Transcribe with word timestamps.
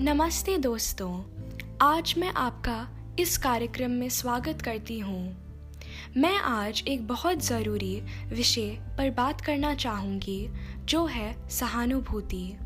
नमस्ते 0.00 0.58
दोस्तों, 0.58 1.22
आज 1.82 2.14
मैं 2.18 2.28
आपका 2.28 2.88
इस 3.18 3.38
कार्यक्रम 3.38 3.90
में 3.90 4.08
स्वागत 4.08 4.62
करती 4.62 4.98
हूँ। 4.98 5.36
मैं 6.16 6.38
आज 6.38 6.84
एक 6.88 7.06
बहुत 7.06 7.44
ज़रूरी 7.44 8.02
विषय 8.28 8.68
पर 8.98 9.10
बात 9.10 9.40
करना 9.40 9.74
चाहूँगी, 9.74 10.48
जो 10.84 11.06
है 11.06 11.48
सहानुभूति। 11.48 12.56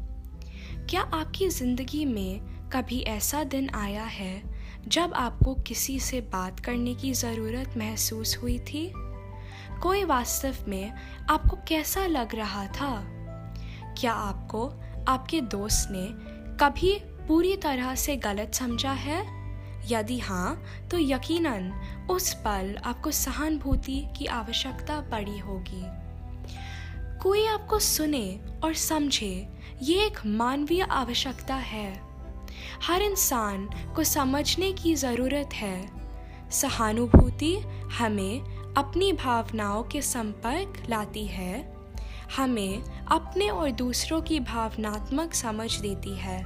क्या 0.90 1.00
आपकी 1.00 1.48
ज़िंदगी 1.48 2.04
में 2.04 2.40
कभी 2.68 3.00
ऐसा 3.00 3.44
दिन 3.44 3.70
आया 3.74 4.04
है, 4.04 4.42
जब 4.88 5.14
आपको 5.14 5.54
किसी 5.54 6.00
से 6.00 6.20
बात 6.20 6.60
करने 6.60 6.94
की 6.94 7.12
ज़रूरत 7.12 7.74
महसूस 7.76 8.38
हुई 8.42 8.58
थी? 8.58 8.92
कोई 9.82 10.04
वास्तव 10.04 10.54
में 10.68 10.92
आपको 11.30 11.56
कैसा 11.68 12.06
लग 12.06 12.34
रहा 12.34 12.66
था? 12.66 13.19
क्या 14.00 14.12
आपको, 14.12 14.72
आपके 15.08 15.40
दोस्त 15.40 15.88
ने 15.90 16.06
कभी 16.56 17.02
पूरी 17.28 17.56
तरह 17.56 17.94
से 17.94 18.16
गलत 18.16 18.54
समझा 18.54 18.92
है? 18.92 19.40
यदि 19.92 20.18
हाँ 20.18 20.62
तो 20.90 20.98
यकीनन 20.98 21.72
उस 22.10 22.34
पल 22.34 22.78
आपको 22.84 23.10
सहानुभूति 23.10 24.08
की 24.16 24.26
आवश्यकता 24.26 25.00
पड़ी 25.00 25.38
होगी। 25.38 25.82
कोई 27.18 27.46
आपको 27.46 27.78
सुने 27.78 28.40
और 28.64 28.74
समझे, 28.74 29.48
ये 29.82 30.06
एक 30.06 30.18
मानवीय 30.26 30.82
आवश्यकता 30.82 31.54
है। 31.54 32.00
हर 32.82 33.02
इंसान 33.02 33.70
को 33.96 34.04
समझने 34.04 34.72
की 34.72 34.94
ज़रूरत 34.94 35.50
है। 35.52 35.90
सहानुभूति 36.50 37.56
हमें 37.98 38.40
अपनी 38.74 39.12
भावनाओं 39.12 39.82
के 39.82 40.02
संपर्क 40.02 40.82
लाती 40.90 41.26
है। 41.26 41.79
हमें 42.36 42.82
अपने 43.06 43.48
और 43.48 43.70
दूसरों 43.70 44.20
की 44.22 44.40
भावनात्मक 44.40 45.34
समझ 45.34 45.76
देती 45.76 46.14
है। 46.16 46.38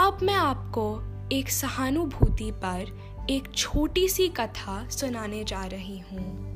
अब 0.00 0.18
मैं 0.22 0.34
आपको 0.34 0.86
एक 1.32 1.48
सहानुभूति 1.48 2.50
पर 2.54 3.26
एक 3.30 3.48
छोटी 3.54 4.08
सी 4.08 4.28
कथा 4.28 4.88
सुनाने 4.88 5.44
जा 5.44 5.64
रही 5.64 5.98
हूँ। 5.98 6.48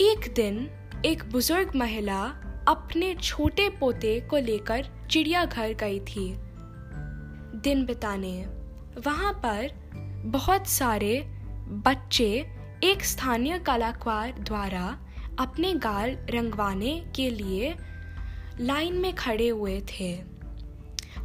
एक 0.00 0.32
दिन 0.36 0.70
एक 1.04 1.24
बुज़ुर्ग 1.32 1.72
महिला 1.76 2.22
अपने 2.68 3.14
छोटे 3.14 3.68
पोते 3.68 4.20
को 4.20 4.36
लेकर 4.36 4.86
चिड़ियाघर 5.10 5.72
गई 5.72 6.00
थी। 6.00 6.34
दिन 7.60 7.84
बिताने, 7.86 8.46
वहाँ 9.06 9.32
पर 9.32 9.70
बहुत 10.24 10.66
सारे 10.66 11.20
बच्चे 11.86 12.46
एक 12.84 13.04
स्थानीय 13.04 13.58
कलाकार 13.58 14.32
द्वारा 14.32 14.98
अपने 15.40 15.72
गाल 15.74 16.16
रंगवाने 16.30 16.98
के 17.16 17.30
लिए 17.30 17.74
लाइन 18.60 18.94
में 18.94 19.14
खड़े 19.14 19.48
हुए 19.48 19.80
थे। 19.90 20.16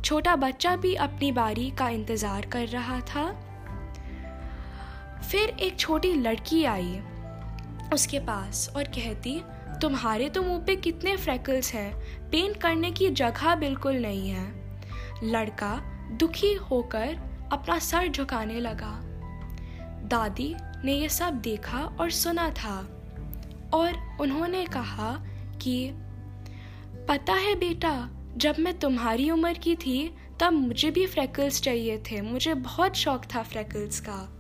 छोटा 0.05 0.35
बच्चा 0.35 0.75
भी 0.75 0.93
अपनी 0.95 1.31
बारी 1.31 1.69
का 1.71 1.89
इंतज़ार 1.89 2.45
कर 2.45 2.67
रहा 2.67 2.99
था। 2.99 3.29
फिर 5.21 5.49
एक 5.49 5.79
छोटी 5.79 6.13
लड़की 6.13 6.63
आई 6.65 6.99
उसके 7.93 8.19
पास 8.19 8.71
और 8.75 8.83
कहती, 8.83 9.41
तुम्हारे 9.81 10.29
तो 10.29 10.43
मुँह 10.43 10.59
पे 10.59 10.75
कितने 10.75 11.15
फ्रैकल्स 11.17 11.73
हैं। 11.73 12.29
पेंट 12.29 12.57
करने 12.57 12.91
की 12.91 13.09
जगह 13.09 13.55
बिल्कुल 13.55 13.95
नहीं 13.95 14.29
है। 14.29 14.47
लड़का 15.23 15.75
दुखी 16.11 16.53
होकर 16.53 17.17
अपना 17.51 17.79
सर 17.79 18.07
झुकाने 18.07 18.59
लगा। 18.59 18.99
दादी 20.07 20.55
ने 20.83 20.93
यह 20.93 21.07
सब 21.07 21.33
देखा 21.33 21.79
और 21.99 22.11
सुना 22.11 22.49
था। 22.49 22.77
और 23.73 24.17
उन्होंने 24.21 24.65
कहा 24.65 25.23
कि, 25.61 25.91
पता 27.09 27.33
है 27.33 27.55
बेटा, 27.55 28.09
जब 28.37 28.55
मैं 28.59 28.79
तुम्हारी 28.79 29.29
उम्र 29.29 29.53
की 29.53 29.75
थी, 29.75 30.15
तब 30.39 30.53
मुझे 30.53 30.91
भी 30.91 31.05
फ्रैकल्स 31.07 31.61
चाहिए 31.61 31.97
थे। 31.97 32.21
मुझे 32.21 32.53
बहुत 32.53 32.95
शौक 32.95 33.21
था 33.35 33.43
फ्रैकल्स 33.43 33.99
का। 33.99 34.33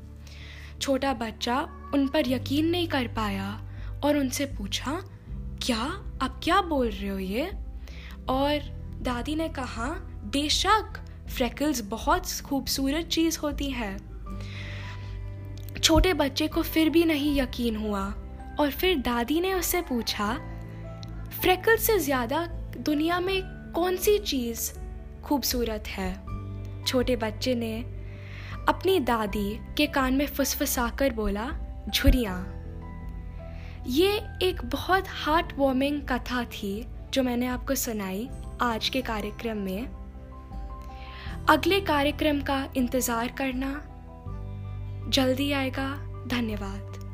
छोटा 0.81 1.13
बच्चा 1.13 1.61
उन 1.93 2.07
पर 2.07 2.27
यकीन 2.27 2.65
नहीं 2.65 2.87
कर 2.87 3.07
पाया 3.07 3.71
और 4.03 4.17
उनसे 4.17 4.45
पूछा, 4.45 5.03
क्या? 5.63 6.03
आप 6.21 6.41
क्या 6.43 6.61
बोल 6.61 6.87
रहे 6.87 7.09
हो 7.09 7.19
ये? 7.19 7.51
और 8.29 8.77
दादी 9.01 9.35
ने 9.35 9.49
कहा, 9.49 9.85
बेशक 10.05 11.05
फ्रैकल्स 11.29 11.81
बहुत 11.81 12.23
खूबसूरत 12.45 13.05
चीज़ 13.05 13.39
होती 13.39 13.69
है। 13.71 13.97
छोटे 15.83 16.13
बच्चे 16.13 16.47
को 16.47 16.61
फिर 16.61 16.89
भी 16.89 17.05
नहीं 17.05 17.41
यकीन 17.41 17.75
हुआ। 17.75 18.13
और 18.59 18.71
फिर 18.71 18.97
दादी 18.97 19.39
ने 19.41 19.53
उससे 19.53 19.81
पूछा, 19.81 20.33
फ्रैकल 21.41 21.77
से 21.77 21.99
ज़्यादा 21.99 22.45
दुनिया 22.77 23.19
में 23.19 23.41
कौन 23.75 23.95
सी 23.95 24.17
चीज़ 24.17 24.71
खूबसूरत 25.23 25.87
है? 25.87 26.13
छोटे 26.85 27.15
बच्चे 27.15 27.55
ने 27.55 27.79
अपनी 28.69 28.99
दादी 28.99 29.59
के 29.77 29.87
कान 29.87 30.13
में 30.13 30.25
फुसफुसाकर 30.27 31.13
बोला, 31.13 31.49
झुरियाँ। 31.89 32.39
ये 33.87 34.11
एक 34.43 34.61
बहुत 34.65 35.03
हार्ट 35.07 35.53
वार्मिंग 35.57 36.01
कथा 36.01 36.43
थी 36.43 36.85
जो 37.13 37.23
मैंने 37.23 37.47
आपको 37.47 37.75
सुनाई 37.75 38.27
आज 38.61 38.89
के 38.89 39.01
कार्यक्रम 39.01 39.57
में। 39.57 39.87
अगले 41.49 41.79
कार्यक्रम 41.81 42.41
का 42.41 42.63
इंतज़ार 42.77 43.27
करना 43.27 43.71
जल्दी 45.09 45.51
आएगा। 45.51 45.89
धन्यवाद। 46.27 47.06